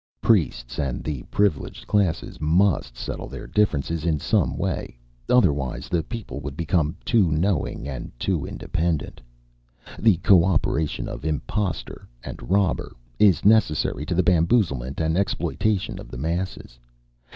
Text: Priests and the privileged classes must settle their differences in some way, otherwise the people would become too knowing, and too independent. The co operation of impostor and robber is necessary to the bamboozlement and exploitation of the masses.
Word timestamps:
Priests 0.19 0.79
and 0.79 1.03
the 1.03 1.21
privileged 1.29 1.85
classes 1.85 2.41
must 2.41 2.97
settle 2.97 3.27
their 3.27 3.45
differences 3.45 4.03
in 4.03 4.17
some 4.17 4.57
way, 4.57 4.97
otherwise 5.29 5.89
the 5.89 6.01
people 6.01 6.39
would 6.39 6.57
become 6.57 6.97
too 7.05 7.31
knowing, 7.31 7.87
and 7.87 8.11
too 8.17 8.43
independent. 8.43 9.21
The 9.99 10.17
co 10.17 10.43
operation 10.43 11.07
of 11.07 11.23
impostor 11.23 12.07
and 12.23 12.49
robber 12.49 12.95
is 13.19 13.45
necessary 13.45 14.03
to 14.07 14.15
the 14.15 14.23
bamboozlement 14.23 14.99
and 14.99 15.15
exploitation 15.15 15.99
of 15.99 16.09
the 16.09 16.17
masses. 16.17 16.79